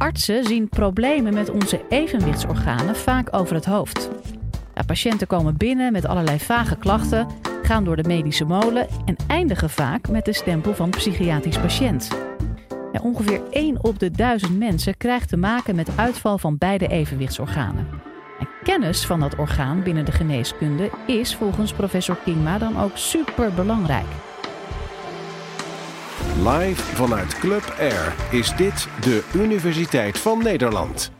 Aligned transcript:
Artsen 0.00 0.44
zien 0.44 0.68
problemen 0.68 1.34
met 1.34 1.50
onze 1.50 1.80
evenwichtsorganen 1.88 2.96
vaak 2.96 3.36
over 3.36 3.54
het 3.54 3.64
hoofd. 3.64 4.10
Ja, 4.74 4.82
patiënten 4.86 5.26
komen 5.26 5.56
binnen 5.56 5.92
met 5.92 6.04
allerlei 6.06 6.38
vage 6.38 6.76
klachten, 6.76 7.26
gaan 7.62 7.84
door 7.84 7.96
de 7.96 8.08
medische 8.08 8.44
molen 8.44 8.86
en 9.04 9.16
eindigen 9.26 9.70
vaak 9.70 10.08
met 10.08 10.24
de 10.24 10.32
stempel 10.32 10.74
van 10.74 10.90
psychiatrisch 10.90 11.58
patiënt. 11.58 12.08
Ongeveer 13.02 13.40
1 13.50 13.84
op 13.84 13.98
de 13.98 14.10
1000 14.10 14.58
mensen 14.58 14.96
krijgt 14.96 15.28
te 15.28 15.36
maken 15.36 15.74
met 15.74 15.96
uitval 15.96 16.38
van 16.38 16.58
beide 16.58 16.86
evenwichtsorganen. 16.88 17.86
En 18.38 18.48
kennis 18.62 19.06
van 19.06 19.20
dat 19.20 19.36
orgaan 19.36 19.82
binnen 19.82 20.04
de 20.04 20.12
geneeskunde 20.12 20.90
is 21.06 21.36
volgens 21.36 21.72
professor 21.72 22.16
Kingma 22.24 22.58
dan 22.58 22.78
ook 22.78 22.96
super 22.96 23.52
belangrijk. 23.54 24.29
Live 26.48 26.82
vanuit 26.82 27.38
Club 27.38 27.74
Air 27.78 28.32
is 28.32 28.56
dit 28.56 28.88
de 29.02 29.30
Universiteit 29.34 30.18
van 30.18 30.42
Nederland. 30.42 31.10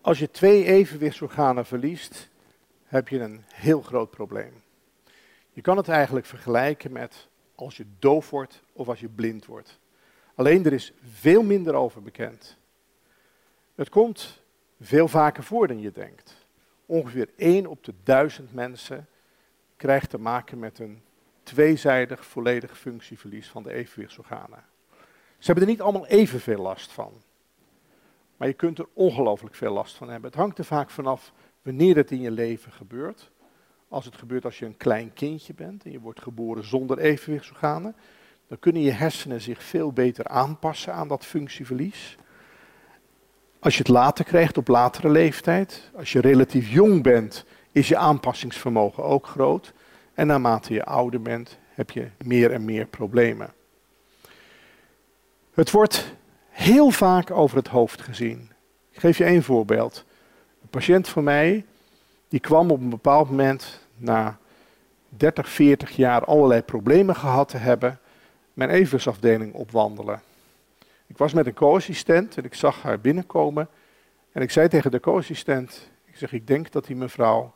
Als 0.00 0.18
je 0.18 0.30
twee 0.30 0.64
evenwichtsorganen 0.64 1.66
verliest, 1.66 2.28
heb 2.84 3.08
je 3.08 3.20
een 3.20 3.44
heel 3.54 3.82
groot 3.82 4.10
probleem. 4.10 4.62
Je 5.52 5.60
kan 5.60 5.76
het 5.76 5.88
eigenlijk 5.88 6.26
vergelijken 6.26 6.92
met 6.92 7.28
als 7.54 7.76
je 7.76 7.84
doof 7.98 8.30
wordt 8.30 8.62
of 8.72 8.88
als 8.88 9.00
je 9.00 9.08
blind 9.08 9.46
wordt. 9.46 9.78
Alleen 10.34 10.64
er 10.64 10.72
is 10.72 10.92
veel 11.10 11.42
minder 11.42 11.74
over 11.74 12.02
bekend. 12.02 12.56
Het 13.74 13.88
komt 13.88 14.42
veel 14.80 15.08
vaker 15.08 15.42
voor 15.42 15.66
dan 15.66 15.80
je 15.80 15.92
denkt. 15.92 16.46
Ongeveer 16.86 17.28
1 17.36 17.66
op 17.66 17.84
de 17.84 17.94
1000 18.02 18.52
mensen 18.52 19.06
krijgt 19.76 20.10
te 20.10 20.18
maken 20.18 20.58
met 20.58 20.78
een 20.78 21.02
tweezijdig 21.42 22.26
volledig 22.26 22.78
functieverlies 22.78 23.48
van 23.48 23.62
de 23.62 23.72
evenwichtsorganen. 23.72 24.64
Ze 25.38 25.50
hebben 25.50 25.64
er 25.64 25.70
niet 25.70 25.80
allemaal 25.80 26.06
evenveel 26.06 26.62
last 26.62 26.92
van. 26.92 27.12
Maar 28.36 28.48
je 28.48 28.54
kunt 28.54 28.78
er 28.78 28.88
ongelooflijk 28.92 29.54
veel 29.54 29.72
last 29.72 29.96
van 29.96 30.08
hebben. 30.08 30.30
Het 30.30 30.38
hangt 30.38 30.58
er 30.58 30.64
vaak 30.64 30.90
vanaf 30.90 31.32
wanneer 31.62 31.96
het 31.96 32.10
in 32.10 32.20
je 32.20 32.30
leven 32.30 32.72
gebeurt. 32.72 33.30
Als 33.88 34.04
het 34.04 34.16
gebeurt 34.16 34.44
als 34.44 34.58
je 34.58 34.66
een 34.66 34.76
klein 34.76 35.12
kindje 35.12 35.54
bent 35.54 35.84
en 35.84 35.90
je 35.90 36.00
wordt 36.00 36.22
geboren 36.22 36.64
zonder 36.64 36.98
evenwichtsorganen, 36.98 37.96
dan 38.48 38.58
kunnen 38.58 38.82
je 38.82 38.90
hersenen 38.90 39.40
zich 39.40 39.62
veel 39.62 39.92
beter 39.92 40.26
aanpassen 40.28 40.94
aan 40.94 41.08
dat 41.08 41.26
functieverlies. 41.26 42.16
Als 43.60 43.72
je 43.72 43.78
het 43.78 43.88
later 43.88 44.24
krijgt 44.24 44.56
op 44.56 44.68
latere 44.68 45.08
leeftijd, 45.08 45.90
als 45.94 46.12
je 46.12 46.20
relatief 46.20 46.68
jong 46.68 47.02
bent, 47.02 47.44
is 47.72 47.88
je 47.88 47.96
aanpassingsvermogen 47.96 49.04
ook 49.04 49.26
groot. 49.26 49.72
En 50.14 50.26
naarmate 50.26 50.74
je 50.74 50.84
ouder 50.84 51.22
bent, 51.22 51.58
heb 51.70 51.90
je 51.90 52.08
meer 52.24 52.52
en 52.52 52.64
meer 52.64 52.86
problemen. 52.86 53.52
Het 55.54 55.70
wordt 55.70 56.14
heel 56.48 56.90
vaak 56.90 57.30
over 57.30 57.56
het 57.56 57.68
hoofd 57.68 58.02
gezien. 58.02 58.50
Ik 58.90 59.00
geef 59.00 59.18
je 59.18 59.24
één 59.24 59.42
voorbeeld. 59.42 60.04
Een 60.62 60.68
patiënt 60.68 61.08
van 61.08 61.24
mij, 61.24 61.64
die 62.28 62.40
kwam 62.40 62.70
op 62.70 62.80
een 62.80 62.88
bepaald 62.88 63.30
moment 63.30 63.80
na 63.96 64.38
30, 65.08 65.48
40 65.48 65.90
jaar 65.90 66.24
allerlei 66.24 66.62
problemen 66.62 67.16
gehad 67.16 67.48
te 67.48 67.56
hebben, 67.56 68.00
mijn 68.52 68.70
evenwichtsafdeling 68.70 69.54
opwandelen. 69.54 70.22
Ik 71.06 71.18
was 71.18 71.32
met 71.32 71.46
een 71.46 71.54
co-assistent 71.54 72.36
en 72.36 72.44
ik 72.44 72.54
zag 72.54 72.82
haar 72.82 73.00
binnenkomen. 73.00 73.68
En 74.32 74.42
ik 74.42 74.50
zei 74.50 74.68
tegen 74.68 74.90
de 74.90 75.00
co-assistent, 75.00 75.90
ik 76.04 76.16
zeg, 76.16 76.32
ik 76.32 76.46
denk 76.46 76.72
dat 76.72 76.86
die 76.86 76.96
mevrouw 76.96 77.54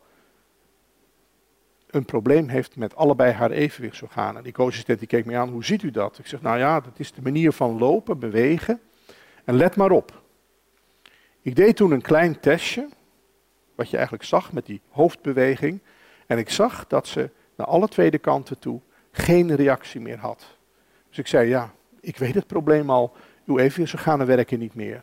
een 1.86 2.04
probleem 2.04 2.48
heeft 2.48 2.76
met 2.76 2.96
allebei 2.96 3.32
haar 3.32 3.50
evenwichtsorganen. 3.50 4.42
Die 4.42 4.52
co-assistent 4.52 4.98
die 4.98 5.08
keek 5.08 5.24
me 5.24 5.36
aan, 5.36 5.48
hoe 5.48 5.64
ziet 5.64 5.82
u 5.82 5.90
dat? 5.90 6.18
Ik 6.18 6.26
zeg, 6.26 6.42
nou 6.42 6.58
ja, 6.58 6.80
dat 6.80 6.92
is 6.96 7.12
de 7.12 7.22
manier 7.22 7.52
van 7.52 7.78
lopen, 7.78 8.18
bewegen. 8.18 8.80
En 9.44 9.56
let 9.56 9.76
maar 9.76 9.90
op. 9.90 10.22
Ik 11.40 11.56
deed 11.56 11.76
toen 11.76 11.90
een 11.90 12.02
klein 12.02 12.40
testje, 12.40 12.88
wat 13.74 13.90
je 13.90 13.96
eigenlijk 13.96 14.26
zag 14.26 14.52
met 14.52 14.66
die 14.66 14.80
hoofdbeweging. 14.88 15.80
En 16.26 16.38
ik 16.38 16.50
zag 16.50 16.86
dat 16.86 17.06
ze 17.06 17.30
naar 17.56 17.66
alle 17.66 17.88
tweede 17.88 18.18
kanten 18.18 18.58
toe 18.58 18.80
geen 19.10 19.54
reactie 19.54 20.00
meer 20.00 20.18
had. 20.18 20.56
Dus 21.08 21.18
ik 21.18 21.26
zei, 21.26 21.48
ja, 21.48 21.72
ik 22.00 22.16
weet 22.16 22.34
het 22.34 22.46
probleem 22.46 22.90
al, 22.90 23.16
uw 23.46 23.58
evenwichtsorganen 23.58 24.26
werken 24.26 24.58
niet 24.58 24.74
meer. 24.74 25.02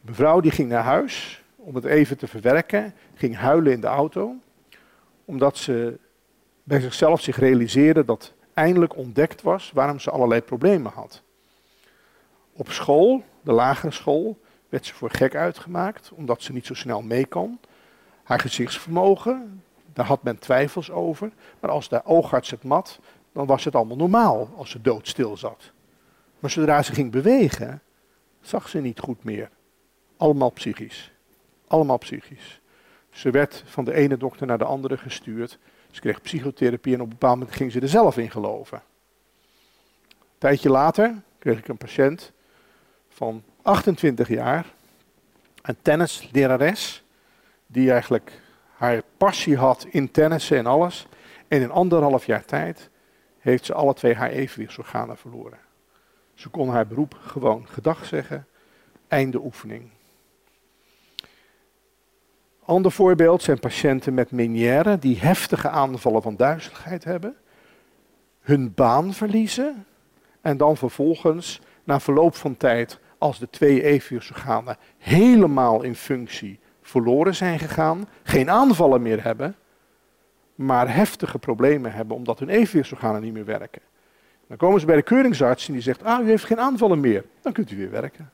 Mevrouw 0.00 0.40
die 0.40 0.50
ging 0.50 0.68
naar 0.68 0.82
huis 0.82 1.44
om 1.56 1.74
het 1.74 1.84
even 1.84 2.18
te 2.18 2.26
verwerken, 2.26 2.94
ging 3.14 3.36
huilen 3.36 3.72
in 3.72 3.80
de 3.80 3.86
auto, 3.86 4.36
omdat 5.26 5.56
ze 5.56 5.98
bij 6.62 6.80
zichzelf 6.80 7.20
zich 7.20 7.36
realiseerde 7.36 8.04
dat 8.04 8.32
eindelijk 8.54 8.96
ontdekt 8.96 9.42
was 9.42 9.70
waarom 9.74 10.00
ze 10.00 10.10
allerlei 10.10 10.40
problemen 10.40 10.92
had. 10.92 11.22
Op 12.52 12.70
school, 12.70 13.24
de 13.42 13.52
lagere 13.52 13.92
school, 13.92 14.38
werd 14.68 14.86
ze 14.86 14.94
voor 14.94 15.10
gek 15.10 15.34
uitgemaakt, 15.34 16.10
omdat 16.14 16.42
ze 16.42 16.52
niet 16.52 16.66
zo 16.66 16.74
snel 16.74 17.02
mee 17.02 17.26
kon. 17.26 17.60
Haar 18.22 18.40
gezichtsvermogen, 18.40 19.62
daar 19.92 20.06
had 20.06 20.22
men 20.22 20.38
twijfels 20.38 20.90
over. 20.90 21.30
Maar 21.60 21.70
als 21.70 21.88
de 21.88 22.04
oogarts 22.04 22.50
het 22.50 22.64
mat, 22.64 23.00
dan 23.32 23.46
was 23.46 23.64
het 23.64 23.74
allemaal 23.74 23.96
normaal 23.96 24.50
als 24.56 24.70
ze 24.70 24.80
doodstil 24.80 25.36
zat. 25.36 25.72
Maar 26.38 26.50
zodra 26.50 26.82
ze 26.82 26.92
ging 26.92 27.10
bewegen, 27.10 27.82
zag 28.40 28.68
ze 28.68 28.78
niet 28.78 29.00
goed 29.00 29.24
meer. 29.24 29.50
Allemaal 30.16 30.50
psychisch. 30.50 31.12
Allemaal 31.66 31.98
psychisch. 31.98 32.60
Ze 33.16 33.30
werd 33.30 33.62
van 33.66 33.84
de 33.84 33.94
ene 33.94 34.16
dokter 34.16 34.46
naar 34.46 34.58
de 34.58 34.64
andere 34.64 34.96
gestuurd. 34.96 35.58
Ze 35.90 36.00
kreeg 36.00 36.22
psychotherapie 36.22 36.94
en 36.94 37.00
op 37.00 37.06
een 37.06 37.12
bepaald 37.12 37.38
moment 37.38 37.56
ging 37.56 37.72
ze 37.72 37.80
er 37.80 37.88
zelf 37.88 38.16
in 38.16 38.30
geloven. 38.30 38.82
Een 40.08 40.38
tijdje 40.38 40.70
later 40.70 41.22
kreeg 41.38 41.58
ik 41.58 41.68
een 41.68 41.76
patiënt 41.76 42.32
van 43.08 43.42
28 43.62 44.28
jaar, 44.28 44.66
een 45.62 45.76
tennislerares, 45.82 47.04
die 47.66 47.90
eigenlijk 47.90 48.40
haar 48.72 49.02
passie 49.16 49.56
had 49.56 49.86
in 49.90 50.10
tennissen 50.10 50.56
en 50.58 50.66
alles. 50.66 51.06
En 51.48 51.60
in 51.60 51.70
anderhalf 51.70 52.26
jaar 52.26 52.44
tijd 52.44 52.90
heeft 53.38 53.64
ze 53.64 53.74
alle 53.74 53.94
twee 53.94 54.14
haar 54.14 54.30
evenwichtsorganen 54.30 55.16
verloren. 55.16 55.58
Ze 56.34 56.48
kon 56.48 56.68
haar 56.68 56.86
beroep 56.86 57.18
gewoon 57.20 57.68
gedag 57.68 58.04
zeggen. 58.04 58.46
Einde 59.08 59.38
oefening. 59.40 59.90
Ander 62.66 62.92
voorbeeld 62.92 63.42
zijn 63.42 63.58
patiënten 63.58 64.14
met 64.14 64.30
meniere 64.30 64.98
die 64.98 65.18
heftige 65.18 65.68
aanvallen 65.68 66.22
van 66.22 66.36
duizeligheid 66.36 67.04
hebben, 67.04 67.36
hun 68.40 68.74
baan 68.74 69.14
verliezen 69.14 69.86
en 70.40 70.56
dan 70.56 70.76
vervolgens 70.76 71.60
na 71.84 72.00
verloop 72.00 72.34
van 72.34 72.56
tijd, 72.56 72.98
als 73.18 73.38
de 73.38 73.50
twee 73.50 73.82
evenwichtsorganen 73.82 74.76
helemaal 74.98 75.82
in 75.82 75.94
functie 75.94 76.58
verloren 76.82 77.34
zijn 77.34 77.58
gegaan, 77.58 78.08
geen 78.22 78.50
aanvallen 78.50 79.02
meer 79.02 79.22
hebben, 79.22 79.56
maar 80.54 80.94
heftige 80.94 81.38
problemen 81.38 81.92
hebben 81.92 82.16
omdat 82.16 82.38
hun 82.38 82.48
evenwichtsorganen 82.48 83.22
niet 83.22 83.32
meer 83.32 83.44
werken. 83.44 83.82
Dan 84.48 84.56
komen 84.56 84.80
ze 84.80 84.86
bij 84.86 84.96
de 84.96 85.02
keuringsarts 85.02 85.66
en 85.66 85.72
die 85.72 85.82
zegt, 85.82 86.04
ah, 86.04 86.24
u 86.24 86.28
heeft 86.28 86.44
geen 86.44 86.60
aanvallen 86.60 87.00
meer, 87.00 87.24
dan 87.40 87.52
kunt 87.52 87.70
u 87.70 87.76
weer 87.76 87.90
werken. 87.90 88.30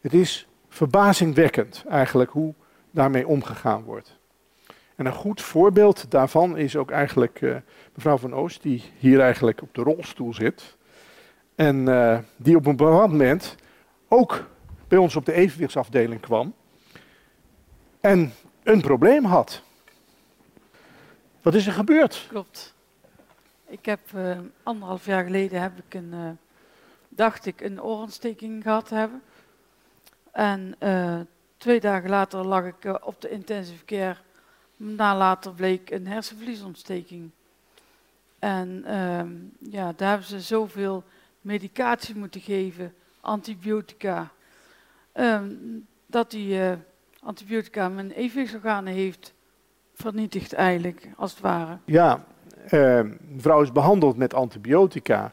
Het 0.00 0.14
is 0.14 0.48
verbazingwekkend 0.68 1.84
eigenlijk 1.88 2.30
hoe 2.30 2.54
daarmee 2.92 3.26
omgegaan 3.26 3.82
wordt. 3.82 4.20
En 4.96 5.06
een 5.06 5.12
goed 5.12 5.40
voorbeeld 5.40 6.10
daarvan 6.10 6.56
is 6.56 6.76
ook 6.76 6.90
eigenlijk 6.90 7.40
uh, 7.40 7.56
mevrouw 7.94 8.16
van 8.16 8.34
Oost, 8.34 8.62
die 8.62 8.82
hier 8.98 9.20
eigenlijk 9.20 9.62
op 9.62 9.74
de 9.74 9.82
rolstoel 9.82 10.34
zit. 10.34 10.76
En 11.54 11.76
uh, 11.76 12.18
die 12.36 12.56
op 12.56 12.66
een 12.66 12.76
bepaald 12.76 13.10
moment 13.10 13.56
ook 14.08 14.48
bij 14.88 14.98
ons 14.98 15.16
op 15.16 15.24
de 15.24 15.32
evenwichtsafdeling 15.32 16.20
kwam. 16.20 16.54
En 18.00 18.32
een 18.62 18.80
probleem 18.80 19.24
had. 19.24 19.62
Wat 21.42 21.54
is 21.54 21.66
er 21.66 21.72
gebeurd? 21.72 22.26
Klopt. 22.28 22.74
Ik 23.66 23.84
heb 23.84 24.00
uh, 24.14 24.38
anderhalf 24.62 25.06
jaar 25.06 25.24
geleden 25.24 25.60
heb 25.60 25.72
ik 25.86 25.94
een, 25.94 26.38
dacht 27.08 27.46
ik, 27.46 27.60
een 27.60 27.82
oorontsteking 27.82 28.62
gehad 28.62 28.86
te 28.86 28.94
hebben. 28.94 29.22
En 30.32 30.74
twee 31.62 31.80
dagen 31.80 32.10
later 32.10 32.46
lag 32.46 32.64
ik 32.64 33.04
op 33.04 33.20
de 33.20 33.28
intensive 33.28 33.84
care. 33.84 34.16
Na 34.76 35.16
later 35.16 35.52
bleek 35.52 35.90
een 35.90 36.06
hersenvliesontsteking. 36.06 37.30
En 38.38 38.82
ehm, 38.86 39.30
ja, 39.58 39.92
daar 39.96 40.08
hebben 40.08 40.26
ze 40.26 40.40
zoveel 40.40 41.04
medicatie 41.40 42.16
moeten 42.16 42.40
geven, 42.40 42.94
antibiotica, 43.20 44.30
um, 45.14 45.86
dat 46.06 46.30
die 46.30 46.60
antibiotica 47.20 47.88
mijn 47.88 48.10
evenwichtsorganen 48.10 48.92
heeft 48.92 49.34
vernietigd 49.94 50.52
eigenlijk, 50.52 51.08
als 51.16 51.30
het 51.30 51.40
ware. 51.40 51.78
Ja, 51.84 52.24
uh, 52.70 53.00
mevrouw 53.20 53.62
is 53.62 53.72
behandeld 53.72 54.16
met 54.16 54.34
antibiotica. 54.34 55.32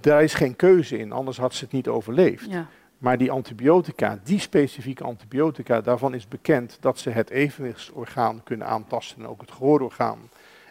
Daar 0.00 0.22
is 0.22 0.34
geen 0.34 0.56
keuze 0.56 0.98
in, 0.98 1.12
anders 1.12 1.38
had 1.38 1.54
ze 1.54 1.64
het 1.64 1.72
niet 1.72 1.88
overleefd. 1.88 2.50
Ja. 2.50 2.66
Maar 3.00 3.18
die 3.18 3.30
antibiotica, 3.30 4.18
die 4.24 4.38
specifieke 4.38 5.04
antibiotica, 5.04 5.80
daarvan 5.80 6.14
is 6.14 6.28
bekend 6.28 6.76
dat 6.80 6.98
ze 6.98 7.10
het 7.10 7.30
evenwichtsorgaan 7.30 8.42
kunnen 8.42 8.66
aantasten 8.66 9.22
en 9.22 9.28
ook 9.28 9.40
het 9.40 9.50
gehoororgaan. 9.50 10.18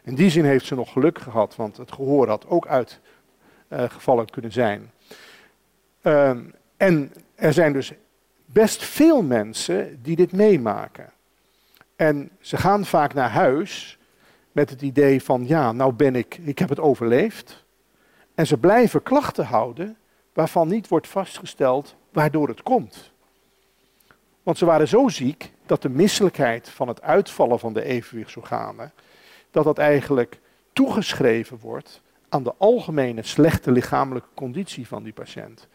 In 0.04 0.16
die 0.16 0.30
zin 0.30 0.46
heeft 0.46 0.66
ze 0.66 0.76
nog 0.76 0.92
geluk 0.92 1.20
gehad, 1.20 1.56
want 1.56 1.78
het 1.78 1.92
gehoor 1.92 2.28
had 2.28 2.48
ook 2.48 2.68
uitgevallen 2.68 4.26
uh, 4.26 4.32
kunnen 4.32 4.52
zijn. 4.52 4.92
Uh, 6.02 6.38
En 6.78 7.14
er 7.36 7.54
zijn 7.54 7.74
dus 7.74 7.92
best 8.46 8.84
veel 8.84 9.22
mensen 9.22 10.00
die 10.02 10.16
dit 10.16 10.32
meemaken. 10.32 11.10
En 11.96 12.30
ze 12.40 12.58
gaan 12.58 12.86
vaak 12.86 13.14
naar 13.14 13.30
huis 13.30 13.98
met 14.52 14.70
het 14.70 14.82
idee 14.82 15.24
van, 15.24 15.48
ja, 15.48 15.72
nou 15.72 15.94
ben 15.94 16.16
ik, 16.16 16.40
ik 16.44 16.60
heb 16.60 16.70
het 16.70 16.80
overleefd. 16.80 17.66
En 18.36 18.48
ze 18.48 18.58
blijven 18.58 19.04
klachten 19.04 19.46
houden 19.46 19.98
waarvan 20.34 20.68
niet 20.68 20.88
wordt 20.88 21.08
vastgesteld 21.08 21.96
waardoor 22.12 22.48
het 22.48 22.64
komt. 22.64 23.12
Want 24.44 24.58
ze 24.58 24.66
waren 24.66 24.88
zo 24.88 25.08
ziek 25.08 25.52
dat 25.66 25.82
de 25.82 25.90
misselijkheid 25.90 26.70
van 26.70 26.88
het 26.88 27.02
uitvallen 27.02 27.60
van 27.60 27.74
de 27.74 27.84
evenwichtsorganen, 27.84 28.92
dat 29.52 29.64
dat 29.64 29.78
eigenlijk 29.78 30.40
toegeschreven 30.74 31.58
wordt 31.62 32.02
aan 32.30 32.44
de 32.44 32.54
algemene 32.58 33.24
slechte 33.24 33.72
lichamelijke 33.72 34.30
conditie 34.34 34.88
van 34.88 35.04
die 35.04 35.14
patiënt. 35.14 35.68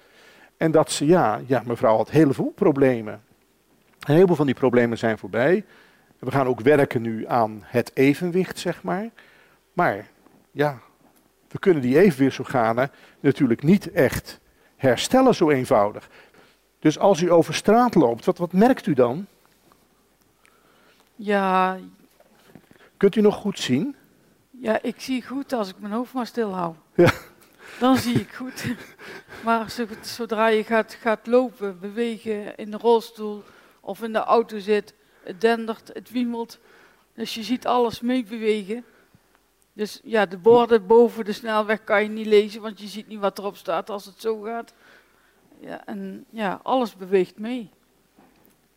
En 0.57 0.71
dat 0.71 0.91
ze, 0.91 1.07
ja, 1.07 1.41
ja, 1.47 1.63
mevrouw 1.67 1.97
had 1.97 2.11
heel 2.11 2.33
veel 2.33 2.53
problemen. 2.55 3.23
Een 4.01 4.15
heleboel 4.15 4.37
van 4.37 4.47
die 4.47 4.55
problemen 4.55 4.99
zijn 4.99 5.19
voorbij. 5.19 5.65
We 6.19 6.31
gaan 6.31 6.47
ook 6.47 6.61
werken 6.61 7.03
nu 7.03 7.27
aan 7.29 7.63
het 7.65 7.91
evenwicht, 7.95 8.59
zeg 8.59 8.83
maar. 8.83 9.11
Maar 9.73 10.07
ja, 10.51 10.79
we 11.49 11.59
kunnen 11.59 11.83
die 11.83 11.99
evenwichtsorganen 11.99 12.91
natuurlijk 13.21 13.63
niet 13.63 13.93
echt 13.93 14.41
herstellen 14.89 15.35
zo 15.35 15.51
eenvoudig. 15.51 16.09
Dus 16.79 16.99
als 16.99 17.21
u 17.23 17.31
over 17.33 17.55
straat 17.55 17.95
loopt, 17.95 18.25
wat, 18.25 18.39
wat 18.39 18.53
merkt 18.53 18.87
u 18.87 18.95
dan? 18.95 19.27
Ja, 21.17 21.79
Kunt 22.97 23.17
u 23.17 23.21
nog 23.21 23.35
goed 23.37 23.59
zien? 23.59 23.97
ja, 24.51 24.83
ik 24.83 25.01
zie 25.01 25.23
goed 25.27 25.53
als 25.53 25.69
ik 25.69 25.75
mijn 25.79 25.93
hoofd 25.93 26.13
maar 26.13 26.27
stil 26.27 26.55
hou. 26.55 26.75
Ja. 26.95 27.11
Dan 27.79 27.97
zie 27.97 28.15
ik 28.21 28.33
goed. 28.33 28.65
Maar 29.45 29.71
zo- 29.71 29.87
zodra 30.01 30.47
je 30.47 30.65
gaat, 30.65 30.95
gaat 31.01 31.27
lopen, 31.27 31.81
bewegen 31.81 32.57
in 32.57 32.71
de 32.71 32.77
rolstoel 32.77 33.43
of 33.81 34.03
in 34.03 34.13
de 34.13 34.19
auto 34.19 34.59
zit, 34.59 34.95
het 35.23 35.41
dendert, 35.41 35.91
het 35.93 36.11
wiemelt. 36.11 36.59
Dus 37.15 37.35
je 37.35 37.43
ziet 37.43 37.67
alles 37.67 38.01
meebewegen. 38.01 38.85
Dus 39.75 40.01
ja, 40.05 40.27
de 40.27 40.39
borden 40.39 40.87
boven 40.87 41.25
de 41.25 41.33
snelweg 41.33 41.85
kan 41.85 42.03
je 42.03 42.09
niet 42.09 42.27
lezen, 42.27 42.63
want 42.63 42.81
je 42.81 42.87
ziet 42.87 43.09
niet 43.09 43.19
wat 43.19 43.39
erop 43.39 43.57
staat 43.57 43.91
als 43.91 44.05
het 44.05 44.21
zo 44.21 44.41
gaat. 44.41 44.75
Ja, 45.61 45.87
en 45.87 46.25
ja, 46.31 46.61
alles 46.63 46.97
beweegt 46.97 47.39
mee. 47.39 47.71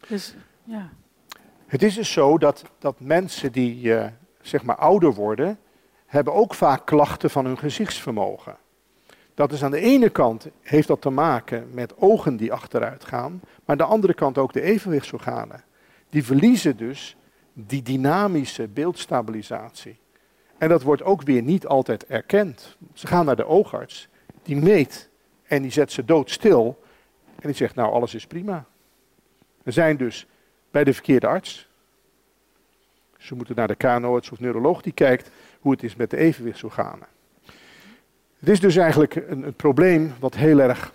Dus 0.07 0.35
ja. 0.63 0.89
Het 1.65 1.83
is 1.83 1.95
dus 1.95 2.11
zo 2.11 2.37
dat, 2.37 2.63
dat 2.79 2.99
mensen 2.99 3.51
die 3.51 3.95
eh, 3.95 4.11
zeg 4.41 4.63
maar 4.63 4.75
ouder 4.75 5.13
worden, 5.13 5.59
hebben 6.05 6.33
ook 6.33 6.53
vaak 6.53 6.85
klachten 6.85 7.29
van 7.29 7.45
hun 7.45 7.57
gezichtsvermogen. 7.57 8.57
Dat 9.33 9.51
is 9.51 9.63
aan 9.63 9.71
de 9.71 9.79
ene 9.79 10.09
kant, 10.09 10.47
heeft 10.61 10.87
dat 10.87 11.01
te 11.01 11.09
maken 11.09 11.69
met 11.71 11.97
ogen 11.97 12.37
die 12.37 12.53
achteruit 12.53 13.05
gaan, 13.05 13.31
maar 13.41 13.61
aan 13.65 13.77
de 13.77 13.83
andere 13.83 14.13
kant 14.13 14.37
ook 14.37 14.53
de 14.53 14.61
evenwichtsorganen. 14.61 15.63
Die 16.09 16.23
verliezen 16.23 16.77
dus 16.77 17.15
die 17.53 17.81
dynamische 17.81 18.67
beeldstabilisatie. 18.67 19.99
En 20.57 20.69
dat 20.69 20.83
wordt 20.83 21.03
ook 21.03 21.21
weer 21.21 21.41
niet 21.41 21.67
altijd 21.67 22.05
erkend. 22.05 22.77
Ze 22.93 23.07
gaan 23.07 23.25
naar 23.25 23.35
de 23.35 23.45
oogarts, 23.45 24.07
die 24.43 24.55
meet 24.55 25.09
en 25.43 25.61
die 25.61 25.71
zet 25.71 25.91
ze 25.91 26.05
doodstil 26.05 26.83
en 27.35 27.47
die 27.47 27.55
zegt 27.55 27.75
nou 27.75 27.91
alles 27.91 28.15
is 28.15 28.27
prima. 28.27 28.65
Er 29.63 29.73
zijn 29.73 29.97
dus 29.97 30.27
bij 30.71 30.83
de 30.83 30.93
verkeerde 30.93 31.27
arts. 31.27 31.67
Ze 33.17 33.35
moeten 33.35 33.55
naar 33.55 33.67
de 33.67 33.75
KNO-arts 33.75 34.31
of 34.31 34.39
neuroloog 34.39 34.81
die 34.81 34.93
kijkt 34.93 35.31
hoe 35.59 35.71
het 35.71 35.83
is 35.83 35.95
met 35.95 36.09
de 36.09 36.17
evenwichtsorganen. 36.17 37.07
Het 38.39 38.49
is 38.49 38.59
dus 38.59 38.75
eigenlijk 38.75 39.15
een, 39.15 39.43
een 39.43 39.53
probleem 39.53 40.13
wat 40.19 40.35
heel 40.35 40.59
erg 40.59 40.93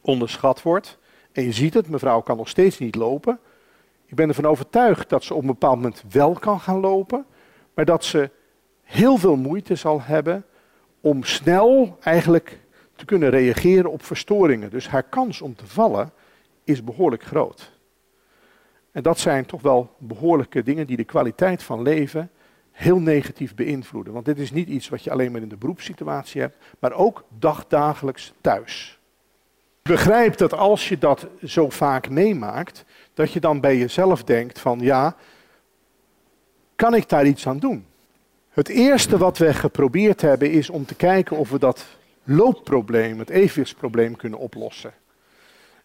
onderschat 0.00 0.62
wordt. 0.62 0.98
En 1.32 1.44
je 1.44 1.52
ziet 1.52 1.74
het, 1.74 1.88
mevrouw 1.88 2.20
kan 2.20 2.36
nog 2.36 2.48
steeds 2.48 2.78
niet 2.78 2.94
lopen. 2.94 3.38
Ik 4.06 4.14
ben 4.14 4.28
ervan 4.28 4.46
overtuigd 4.46 5.08
dat 5.08 5.24
ze 5.24 5.34
op 5.34 5.40
een 5.40 5.46
bepaald 5.46 5.76
moment 5.76 6.02
wel 6.10 6.32
kan 6.32 6.60
gaan 6.60 6.80
lopen, 6.80 7.26
maar 7.74 7.84
dat 7.84 8.04
ze 8.04 8.30
heel 8.84 9.16
veel 9.16 9.36
moeite 9.36 9.74
zal 9.74 10.02
hebben 10.02 10.44
om 11.00 11.24
snel 11.24 11.98
eigenlijk 12.00 12.58
te 12.96 13.04
kunnen 13.04 13.30
reageren 13.30 13.90
op 13.90 14.04
verstoringen. 14.04 14.70
Dus 14.70 14.88
haar 14.88 15.02
kans 15.02 15.40
om 15.40 15.54
te 15.54 15.66
vallen 15.66 16.12
is 16.64 16.84
behoorlijk 16.84 17.22
groot. 17.22 17.72
En 18.92 19.02
dat 19.02 19.18
zijn 19.18 19.46
toch 19.46 19.62
wel 19.62 19.94
behoorlijke 19.98 20.62
dingen 20.62 20.86
die 20.86 20.96
de 20.96 21.04
kwaliteit 21.04 21.62
van 21.62 21.82
leven 21.82 22.30
heel 22.70 22.98
negatief 22.98 23.54
beïnvloeden. 23.54 24.12
Want 24.12 24.24
dit 24.24 24.38
is 24.38 24.52
niet 24.52 24.68
iets 24.68 24.88
wat 24.88 25.04
je 25.04 25.10
alleen 25.10 25.32
maar 25.32 25.40
in 25.40 25.48
de 25.48 25.56
beroepssituatie 25.56 26.40
hebt, 26.40 26.56
maar 26.78 26.92
ook 26.92 27.24
dagdagelijks 27.38 28.32
thuis. 28.40 28.98
Begrijp 29.82 30.36
dat 30.36 30.52
als 30.52 30.88
je 30.88 30.98
dat 30.98 31.26
zo 31.42 31.70
vaak 31.70 32.08
meemaakt, 32.08 32.84
dat 33.14 33.32
je 33.32 33.40
dan 33.40 33.60
bij 33.60 33.78
jezelf 33.78 34.24
denkt 34.24 34.58
van 34.60 34.80
ja, 34.80 35.16
kan 36.76 36.94
ik 36.94 37.08
daar 37.08 37.26
iets 37.26 37.46
aan 37.48 37.58
doen? 37.58 37.86
Het 38.54 38.68
eerste 38.68 39.18
wat 39.18 39.38
we 39.38 39.54
geprobeerd 39.54 40.20
hebben 40.20 40.50
is 40.50 40.70
om 40.70 40.86
te 40.86 40.94
kijken 40.94 41.36
of 41.36 41.50
we 41.50 41.58
dat 41.58 41.86
loopprobleem, 42.24 43.18
het 43.18 43.30
evenwichtsprobleem 43.30 44.16
kunnen 44.16 44.38
oplossen. 44.38 44.92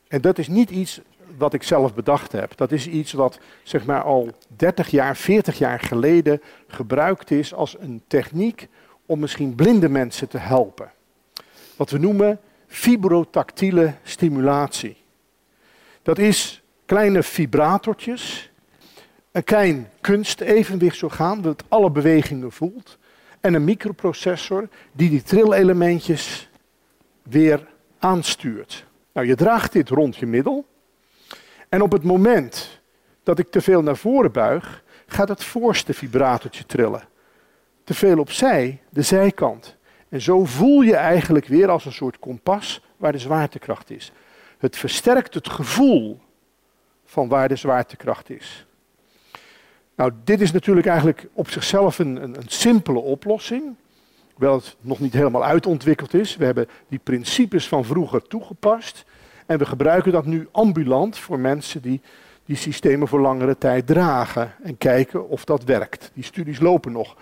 En 0.08 0.22
dat 0.22 0.38
is 0.38 0.48
niet 0.48 0.70
iets 0.70 1.02
wat 1.38 1.54
ik 1.54 1.64
zelf 1.64 1.94
bedacht 1.94 2.32
heb. 2.32 2.58
Dat 2.58 2.72
is 2.72 2.88
iets 2.88 3.12
wat 3.12 3.40
zeg 3.64 3.86
maar 3.86 4.04
al 4.04 4.30
30 4.48 4.90
jaar, 4.90 5.16
40 5.16 5.58
jaar 5.58 5.80
geleden 5.80 6.42
gebruikt 6.68 7.32
is 7.32 7.54
als 7.54 7.76
een 7.80 8.02
techniek 8.08 8.68
om 9.06 9.20
misschien 9.20 9.56
blinde 9.56 9.90
mensen 9.90 10.28
te 10.28 10.38
helpen. 10.38 10.92
Wat 11.76 11.90
we 11.90 11.98
noemen 11.98 12.40
fibrotactiele 12.68 13.94
stimulatie. 14.04 14.98
Dat 16.02 16.18
is 16.18 16.62
kleine 16.86 17.24
vibratortjes, 17.24 18.49
een 19.40 19.46
klein 19.46 19.90
kunstevenwichtsorgaan 20.02 21.42
dat 21.42 21.64
alle 21.68 21.92
bewegingen 21.92 22.52
voelt 22.52 22.98
en 23.40 23.54
een 23.54 23.64
microprocessor 23.64 24.68
die 24.92 25.10
die 25.10 25.24
trillelementjes 25.24 26.50
weer 27.24 27.68
aanstuurt. 28.00 28.86
Nou, 29.14 29.28
je 29.28 29.36
draagt 29.36 29.72
dit 29.72 29.90
rond 29.90 30.16
je 30.16 30.26
middel 30.26 30.66
en 31.70 31.82
op 31.82 31.92
het 31.92 32.04
moment 32.04 32.82
dat 33.24 33.40
ik 33.40 33.50
te 33.50 33.62
veel 33.62 33.82
naar 33.82 33.98
voren 33.98 34.32
buig, 34.32 34.84
gaat 35.06 35.30
het 35.30 35.44
voorste 35.44 35.94
vibratortje 35.94 36.66
trillen. 36.66 37.04
Te 37.84 37.94
veel 37.94 38.20
opzij, 38.20 38.82
de 38.90 39.02
zijkant. 39.02 39.76
En 40.10 40.22
zo 40.22 40.46
voel 40.46 40.82
je 40.82 40.96
eigenlijk 40.96 41.46
weer 41.46 41.70
als 41.70 41.86
een 41.86 41.92
soort 41.92 42.20
kompas 42.20 42.82
waar 42.98 43.12
de 43.12 43.18
zwaartekracht 43.18 43.90
is. 43.90 44.12
Het 44.58 44.78
versterkt 44.78 45.34
het 45.34 45.50
gevoel 45.50 46.20
van 47.06 47.28
waar 47.28 47.48
de 47.48 47.56
zwaartekracht 47.56 48.30
is. 48.30 48.68
Nou, 50.00 50.12
dit 50.24 50.42
is 50.42 50.52
natuurlijk 50.52 50.88
eigenlijk 50.88 51.28
op 51.34 51.50
zichzelf 51.50 52.00
een, 52.00 52.24
een, 52.24 52.36
een 52.36 52.48
simpele 52.48 53.00
oplossing. 53.00 53.76
Hoewel 54.34 54.56
het 54.56 54.76
nog 54.82 55.00
niet 55.00 55.14
helemaal 55.14 55.44
uitontwikkeld 55.44 56.14
is. 56.14 56.36
We 56.36 56.46
hebben 56.46 56.68
die 56.88 57.00
principes 57.04 57.68
van 57.68 57.86
vroeger 57.86 58.22
toegepast. 58.22 59.06
En 59.46 59.58
we 59.58 59.66
gebruiken 59.66 60.12
dat 60.12 60.26
nu 60.26 60.48
ambulant 60.52 61.18
voor 61.18 61.40
mensen 61.40 61.82
die 61.82 62.02
die 62.46 62.56
systemen 62.56 63.08
voor 63.08 63.20
langere 63.20 63.58
tijd 63.58 63.88
dragen. 63.88 64.54
En 64.64 64.78
kijken 64.78 65.30
of 65.30 65.44
dat 65.44 65.64
werkt. 65.64 66.12
Die 66.14 66.24
studies 66.24 66.60
lopen 66.60 66.92
nog. 66.92 67.16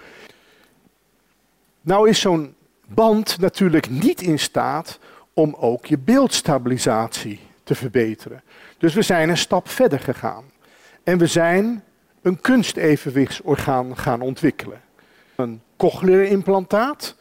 Nou 1.82 2.10
is 2.10 2.20
zo'n 2.20 2.56
band 2.88 3.40
natuurlijk 3.40 3.90
niet 3.90 4.22
in 4.22 4.40
staat 4.40 5.00
om 5.34 5.56
ook 5.60 5.86
je 5.86 5.98
beeldstabilisatie 5.98 7.40
te 7.64 7.76
verbeteren. 7.76 8.44
Dus 8.78 8.94
we 8.94 9.02
zijn 9.02 9.30
een 9.30 9.38
stap 9.38 9.70
verder 9.70 10.00
gegaan. 10.00 10.44
En 11.04 11.18
we 11.18 11.28
zijn 11.28 11.84
een 12.22 12.42
kunstevenwichtsorgaan 12.42 13.98
gaan 13.98 14.22
ontwikkelen. 14.22 14.82
Een 15.36 15.62
cochleaire 15.78 16.30
implantaat, 16.30 17.16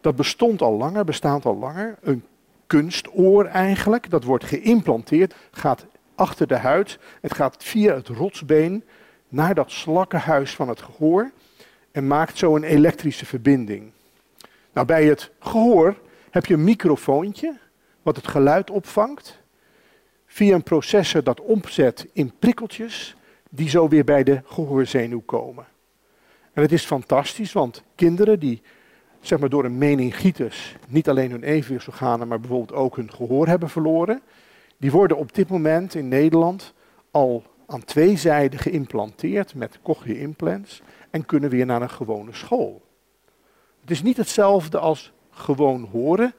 dat 0.00 0.16
bestond 0.16 0.62
al 0.62 0.76
langer, 0.76 1.04
bestaat 1.04 1.44
al 1.44 1.56
langer. 1.56 1.98
Een 2.00 2.24
kunstoor 2.66 3.44
eigenlijk, 3.44 4.10
dat 4.10 4.24
wordt 4.24 4.44
geïmplanteerd, 4.44 5.34
gaat 5.50 5.86
achter 6.14 6.46
de 6.46 6.56
huid. 6.56 6.98
Het 7.20 7.34
gaat 7.34 7.64
via 7.64 7.94
het 7.94 8.08
rotsbeen 8.08 8.84
naar 9.28 9.54
dat 9.54 9.70
slakkenhuis 9.70 10.54
van 10.54 10.68
het 10.68 10.82
gehoor 10.82 11.30
en 11.92 12.06
maakt 12.06 12.38
zo 12.38 12.56
een 12.56 12.64
elektrische 12.64 13.26
verbinding. 13.26 13.90
Nou, 14.72 14.86
bij 14.86 15.04
het 15.04 15.30
gehoor 15.38 15.96
heb 16.30 16.46
je 16.46 16.54
een 16.54 16.64
microfoontje 16.64 17.58
wat 18.02 18.16
het 18.16 18.26
geluid 18.26 18.70
opvangt. 18.70 19.40
Via 20.26 20.54
een 20.54 20.62
processor 20.62 21.24
dat 21.24 21.40
omzet 21.40 22.06
in 22.12 22.32
prikkeltjes 22.38 23.16
die 23.54 23.68
zo 23.68 23.88
weer 23.88 24.04
bij 24.04 24.22
de 24.22 24.40
gehoorzenuw 24.44 25.20
komen. 25.20 25.66
En 26.52 26.62
het 26.62 26.72
is 26.72 26.84
fantastisch, 26.84 27.52
want 27.52 27.82
kinderen 27.94 28.38
die 28.38 28.62
zeg 29.20 29.38
maar, 29.38 29.48
door 29.48 29.64
een 29.64 29.78
meningitis 29.78 30.76
niet 30.88 31.08
alleen 31.08 31.30
hun 31.30 31.42
evenwichtsorganen, 31.42 32.28
maar 32.28 32.40
bijvoorbeeld 32.40 32.78
ook 32.78 32.96
hun 32.96 33.12
gehoor 33.12 33.46
hebben 33.46 33.68
verloren, 33.68 34.22
die 34.76 34.90
worden 34.90 35.16
op 35.16 35.34
dit 35.34 35.48
moment 35.48 35.94
in 35.94 36.08
Nederland 36.08 36.74
al 37.10 37.42
aan 37.66 37.84
twee 37.84 38.16
zijden 38.16 38.58
geïmplanteerd 38.58 39.54
met 39.54 39.78
cochlear 39.82 40.18
implants 40.18 40.82
en 41.10 41.26
kunnen 41.26 41.50
weer 41.50 41.66
naar 41.66 41.82
een 41.82 41.90
gewone 41.90 42.34
school. 42.34 42.82
Het 43.80 43.90
is 43.90 44.02
niet 44.02 44.16
hetzelfde 44.16 44.78
als 44.78 45.12
gewoon 45.30 45.88
horen, 45.92 46.34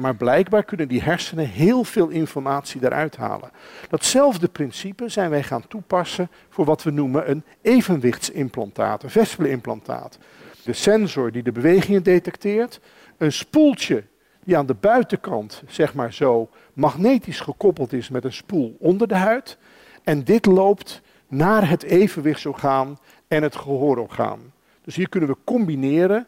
Maar 0.00 0.16
blijkbaar 0.16 0.64
kunnen 0.64 0.88
die 0.88 1.02
hersenen 1.02 1.48
heel 1.48 1.84
veel 1.84 2.08
informatie 2.08 2.84
eruit 2.84 3.16
halen. 3.16 3.50
Datzelfde 3.88 4.48
principe 4.48 5.08
zijn 5.08 5.30
wij 5.30 5.42
gaan 5.42 5.66
toepassen 5.68 6.30
voor 6.48 6.64
wat 6.64 6.82
we 6.82 6.90
noemen 6.90 7.30
een 7.30 7.44
evenwictsimplantaat, 7.62 9.02
een 9.02 9.10
vespelimplantaat. 9.10 10.18
De 10.64 10.72
sensor 10.72 11.32
die 11.32 11.42
de 11.42 11.52
bewegingen 11.52 12.02
detecteert, 12.02 12.80
een 13.16 13.32
spoeltje 13.32 14.04
die 14.44 14.56
aan 14.56 14.66
de 14.66 14.74
buitenkant, 14.74 15.62
zeg 15.66 15.94
maar 15.94 16.12
zo, 16.12 16.48
magnetisch 16.72 17.40
gekoppeld 17.40 17.92
is 17.92 18.08
met 18.08 18.24
een 18.24 18.32
spoel 18.32 18.76
onder 18.78 19.08
de 19.08 19.16
huid. 19.16 19.58
En 20.04 20.24
dit 20.24 20.46
loopt 20.46 21.02
naar 21.28 21.68
het 21.68 21.82
evenwichtsorgaan 21.82 22.98
en 23.28 23.42
het 23.42 23.56
gehoororgaan. 23.56 24.52
Dus 24.84 24.96
hier 24.96 25.08
kunnen 25.08 25.28
we 25.28 25.36
combineren 25.44 26.26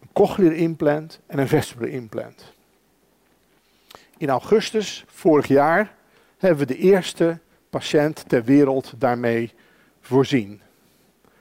een 0.00 0.08
cochlear 0.12 0.52
implant 0.52 1.20
en 1.26 1.38
een 1.38 1.48
vestibular 1.48 1.92
implant. 1.92 2.56
In 4.18 4.30
augustus 4.30 5.04
vorig 5.06 5.46
jaar 5.46 5.94
hebben 6.38 6.66
we 6.66 6.74
de 6.74 6.78
eerste 6.78 7.38
patiënt 7.70 8.28
ter 8.28 8.44
wereld 8.44 8.92
daarmee 8.96 9.52
voorzien. 10.00 10.60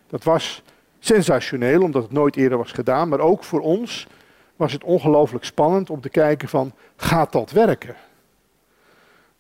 Dat 0.07 0.24
was 0.24 0.63
sensationeel, 1.00 1.81
omdat 1.81 2.03
het 2.03 2.12
nooit 2.12 2.36
eerder 2.36 2.57
was 2.57 2.72
gedaan, 2.72 3.10
maar 3.10 3.19
ook 3.19 3.43
voor 3.43 3.60
ons 3.60 4.07
was 4.55 4.74
het 4.74 4.84
ongelooflijk 4.84 5.46
spannend 5.46 5.89
om 5.89 6.01
te 6.01 6.10
kijken 6.10 6.50
van, 6.50 6.74
gaat 6.96 7.31
dat 7.31 7.51
werken? 7.51 7.96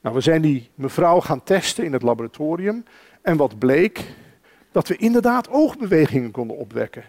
Nou, 0.01 0.15
we 0.15 0.21
zijn 0.21 0.41
die 0.41 0.69
mevrouw 0.75 1.19
gaan 1.19 1.43
testen 1.43 1.83
in 1.83 1.93
het 1.93 2.01
laboratorium 2.01 2.85
en 3.21 3.37
wat 3.37 3.59
bleek? 3.59 4.15
Dat 4.71 4.87
we 4.87 4.95
inderdaad 4.95 5.49
oogbewegingen 5.49 6.31
konden 6.31 6.57
opwekken. 6.57 7.03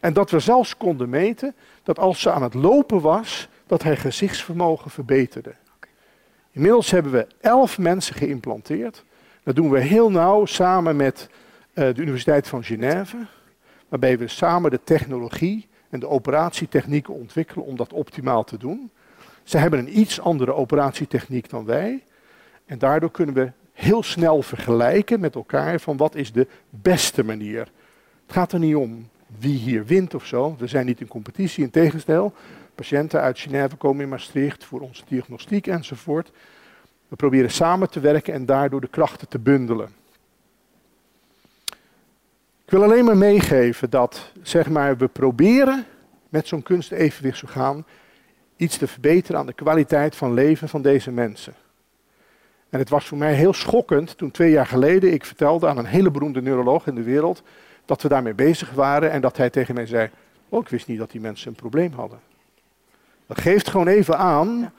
En 0.00 0.12
dat 0.12 0.30
we 0.30 0.38
zelfs 0.38 0.76
konden 0.76 1.08
meten 1.08 1.54
dat 1.82 1.98
als 1.98 2.20
ze 2.20 2.30
aan 2.30 2.42
het 2.42 2.54
lopen 2.54 3.00
was, 3.00 3.48
dat 3.66 3.82
haar 3.82 3.96
gezichtsvermogen 3.96 4.90
verbeterde. 4.90 5.54
Inmiddels 6.50 6.90
hebben 6.90 7.12
we 7.12 7.26
elf 7.40 7.78
mensen 7.78 8.14
geïmplanteerd. 8.14 9.04
Dat 9.42 9.56
doen 9.56 9.70
we 9.70 9.80
heel 9.80 10.10
nauw 10.10 10.44
samen 10.44 10.96
met 10.96 11.28
uh, 11.74 11.94
de 11.94 12.02
Universiteit 12.02 12.48
van 12.48 12.64
Genève, 12.64 13.16
waarbij 13.88 14.18
we 14.18 14.28
samen 14.28 14.70
de 14.70 14.80
technologie 14.84 15.68
en 15.90 16.00
de 16.00 16.08
operatietechnieken 16.08 17.14
ontwikkelen 17.14 17.64
om 17.64 17.76
dat 17.76 17.92
optimaal 17.92 18.44
te 18.44 18.56
doen. 18.56 18.90
Ze 19.42 19.58
hebben 19.58 19.78
een 19.78 19.98
iets 19.98 20.20
andere 20.20 20.54
operatietechniek 20.54 21.50
dan 21.50 21.64
wij. 21.64 22.04
En 22.66 22.78
daardoor 22.78 23.10
kunnen 23.10 23.34
we 23.34 23.52
heel 23.72 24.02
snel 24.02 24.42
vergelijken 24.42 25.20
met 25.20 25.34
elkaar 25.34 25.80
van 25.80 25.96
wat 25.96 26.14
is 26.14 26.32
de 26.32 26.46
beste 26.70 27.24
manier. 27.24 27.60
Het 28.26 28.36
gaat 28.36 28.52
er 28.52 28.58
niet 28.58 28.74
om 28.76 29.08
wie 29.38 29.58
hier 29.58 29.84
wint 29.84 30.14
of 30.14 30.26
zo. 30.26 30.56
We 30.58 30.66
zijn 30.66 30.86
niet 30.86 31.00
in 31.00 31.08
competitie, 31.08 31.64
in 31.64 31.70
tegenstel. 31.70 32.34
Patiënten 32.76 33.20
uit 33.20 33.38
Genève 33.38 33.76
komen 33.76 34.02
in 34.02 34.08
Maastricht 34.08 34.64
voor 34.64 34.80
onze 34.80 35.02
diagnostiek 35.08 35.66
enzovoort. 35.66 36.32
We 37.08 37.16
proberen 37.16 37.50
samen 37.50 37.90
te 37.90 38.00
werken 38.00 38.34
en 38.34 38.46
daardoor 38.46 38.80
de 38.80 38.88
krachten 38.88 39.28
te 39.28 39.38
bundelen. 39.38 39.88
Ik 42.64 42.72
wil 42.72 42.82
alleen 42.82 43.04
maar 43.04 43.16
meegeven 43.16 43.90
dat 43.90 44.32
zeg 44.42 44.68
maar, 44.68 44.96
we 44.96 45.08
proberen 45.08 45.84
met 46.28 46.48
zo'n 46.48 46.62
kunstevenwichtsorgaan 46.62 47.84
iets 48.56 48.76
te 48.76 48.86
verbeteren 48.86 49.40
aan 49.40 49.46
de 49.46 49.52
kwaliteit 49.52 50.16
van 50.16 50.34
leven 50.34 50.68
van 50.68 50.82
deze 50.82 51.10
mensen. 51.10 51.54
En 52.70 52.78
het 52.78 52.88
was 52.88 53.06
voor 53.06 53.18
mij 53.18 53.34
heel 53.34 53.52
schokkend 53.52 54.18
toen 54.18 54.30
twee 54.30 54.50
jaar 54.50 54.66
geleden 54.66 55.12
ik 55.12 55.24
vertelde 55.24 55.68
aan 55.68 55.78
een 55.78 55.86
hele 55.86 56.10
beroemde 56.10 56.42
neuroloog 56.42 56.86
in 56.86 56.94
de 56.94 57.02
wereld 57.02 57.42
dat 57.84 58.02
we 58.02 58.08
daarmee 58.08 58.34
bezig 58.34 58.70
waren 58.70 59.10
en 59.10 59.20
dat 59.20 59.36
hij 59.36 59.50
tegen 59.50 59.74
mij 59.74 59.86
zei, 59.86 60.10
oh 60.48 60.60
ik 60.60 60.68
wist 60.68 60.86
niet 60.86 60.98
dat 60.98 61.10
die 61.10 61.20
mensen 61.20 61.48
een 61.48 61.54
probleem 61.54 61.92
hadden. 61.92 62.18
Dat 63.26 63.40
geeft 63.40 63.68
gewoon 63.68 63.88
even 63.88 64.18
aan 64.18 64.72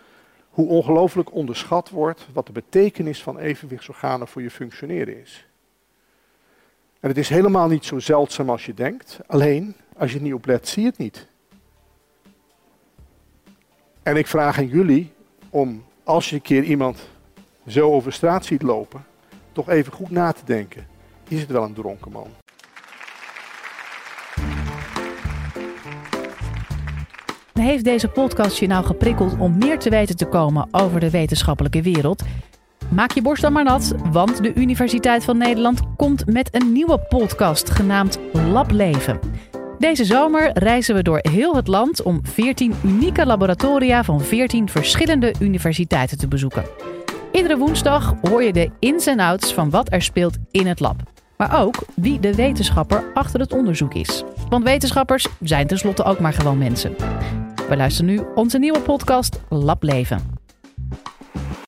hoe 0.49 0.67
ongelooflijk 0.67 1.33
onderschat 1.33 1.89
wordt 1.89 2.27
wat 2.33 2.45
de 2.45 2.51
betekenis 2.51 3.23
van 3.23 3.37
evenwichtsorganen 3.37 4.27
voor 4.27 4.41
je 4.41 4.51
functioneren 4.51 5.21
is. 5.21 5.47
En 6.99 7.09
het 7.09 7.17
is 7.17 7.29
helemaal 7.29 7.67
niet 7.67 7.85
zo 7.85 7.99
zeldzaam 7.99 8.49
als 8.49 8.65
je 8.65 8.73
denkt, 8.73 9.19
alleen 9.27 9.75
als 9.97 10.13
je 10.13 10.21
niet 10.21 10.33
op 10.33 10.45
let 10.45 10.67
zie 10.67 10.81
je 10.81 10.89
het 10.89 10.97
niet. 10.97 11.27
En 14.03 14.15
ik 14.15 14.27
vraag 14.27 14.57
aan 14.57 14.67
jullie 14.67 15.11
om, 15.49 15.83
als 16.03 16.29
je 16.29 16.35
een 16.35 16.41
keer 16.41 16.63
iemand 16.63 17.09
zo 17.67 17.91
over 17.91 18.13
straat 18.13 18.45
ziet 18.45 18.61
lopen, 18.61 19.05
toch 19.51 19.69
even 19.69 19.93
goed 19.93 20.09
na 20.09 20.31
te 20.31 20.45
denken. 20.45 20.87
Is 21.27 21.39
het 21.39 21.49
wel 21.49 21.63
een 21.63 21.73
dronken 21.73 22.11
man? 22.11 22.27
Heeft 27.67 27.83
deze 27.83 28.07
podcast 28.07 28.57
je 28.57 28.67
nou 28.67 28.85
geprikkeld 28.85 29.37
om 29.39 29.57
meer 29.57 29.79
te 29.79 29.89
weten 29.89 30.17
te 30.17 30.25
komen 30.25 30.67
over 30.71 30.99
de 30.99 31.09
wetenschappelijke 31.09 31.81
wereld? 31.81 32.23
Maak 32.89 33.11
je 33.11 33.21
borst 33.21 33.41
dan 33.41 33.53
maar 33.53 33.63
nat, 33.63 33.93
want 34.11 34.43
de 34.43 34.53
Universiteit 34.53 35.23
van 35.23 35.37
Nederland 35.37 35.81
komt 35.95 36.25
met 36.25 36.55
een 36.55 36.71
nieuwe 36.71 36.99
podcast 36.99 37.69
genaamd 37.69 38.19
Lableven. 38.33 39.19
Deze 39.79 40.05
zomer 40.05 40.49
reizen 40.53 40.95
we 40.95 41.01
door 41.01 41.19
heel 41.21 41.55
het 41.55 41.67
land 41.67 42.01
om 42.01 42.19
14 42.23 42.73
unieke 42.83 43.25
laboratoria 43.25 44.03
van 44.03 44.21
14 44.21 44.69
verschillende 44.69 45.33
universiteiten 45.39 46.17
te 46.17 46.27
bezoeken. 46.27 46.65
Iedere 47.31 47.57
woensdag 47.57 48.13
hoor 48.21 48.43
je 48.43 48.53
de 48.53 48.71
ins 48.79 49.05
en 49.05 49.19
outs 49.19 49.53
van 49.53 49.69
wat 49.69 49.91
er 49.91 50.01
speelt 50.01 50.37
in 50.51 50.67
het 50.67 50.79
lab. 50.79 51.01
Maar 51.37 51.61
ook 51.61 51.75
wie 51.95 52.19
de 52.19 52.35
wetenschapper 52.35 53.03
achter 53.13 53.39
het 53.39 53.53
onderzoek 53.53 53.93
is. 53.93 54.23
Want 54.49 54.63
wetenschappers 54.63 55.27
zijn 55.41 55.67
tenslotte 55.67 56.03
ook 56.03 56.19
maar 56.19 56.33
gewoon 56.33 56.57
mensen. 56.57 56.95
We 57.69 57.77
luisteren 57.77 58.11
nu 58.11 58.21
onze 58.35 58.57
nieuwe 58.57 58.79
podcast 58.79 59.39
Lab 59.49 59.83
Leven. 59.83 60.36